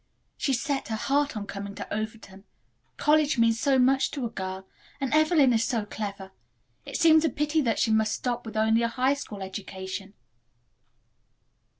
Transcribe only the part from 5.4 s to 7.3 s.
is so clever. It seems a